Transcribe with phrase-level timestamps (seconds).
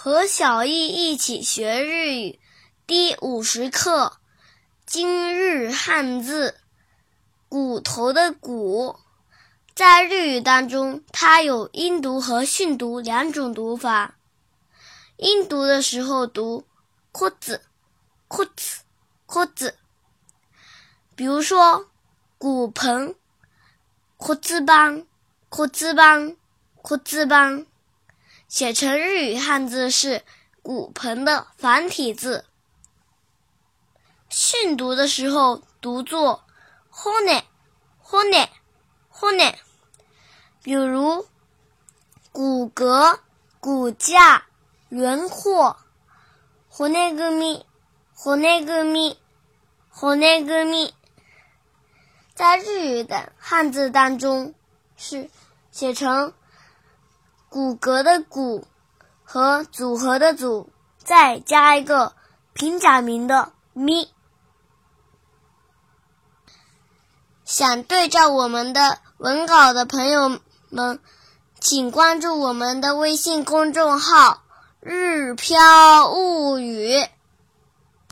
[0.00, 2.38] 和小易一起学日语
[2.86, 4.18] 第五十课，
[4.86, 6.54] 今日汉字
[7.50, 8.96] “骨头”的“骨”，
[9.74, 14.14] 在日语当中，它有音读和训读两种读法。
[15.16, 16.64] 音读的时候读
[17.10, 17.62] “裤子
[18.28, 18.82] ”，“裤子
[19.26, 19.74] ”，“裤子”。
[21.16, 21.88] 比如说
[22.38, 23.16] “骨盆
[24.16, 25.04] ”，“裤子帮
[25.50, 26.36] ”，“裤子帮
[26.82, 27.66] ”，“裤子帮”。
[28.48, 30.24] 写成日语汉字是
[30.64, 32.46] “骨盆”的繁体字。
[34.30, 36.42] 训读的时候读作
[36.90, 39.54] “hone”，“hone”，“hone”。
[40.62, 41.26] 比如
[42.32, 43.18] 骨骼、
[43.60, 44.46] 骨架、
[44.88, 45.76] 轮廓
[46.72, 50.92] ，“hone gumi”，“hone gumi”，“hone gumi”。
[52.34, 54.54] 在日语的汉字当中
[54.96, 55.28] 是
[55.70, 56.32] 写成。
[57.48, 58.66] 骨骼的“骨”
[59.24, 60.70] 和组合的“组”，
[61.02, 62.12] 再加一个
[62.52, 64.10] 平假名的“咪”。
[67.44, 71.00] 想对照我们的文稿的朋友们，
[71.58, 74.42] 请关注我们的微信公众号
[74.80, 76.57] “日飘物”。